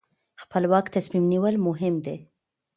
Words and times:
خپلواک 0.43 0.85
تصمیم 0.95 1.25
نیول 1.31 1.55
مهم 1.67 1.95
دي. 2.05 2.17